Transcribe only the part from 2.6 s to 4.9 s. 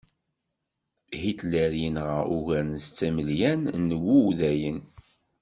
n setta imelyan n wudayen.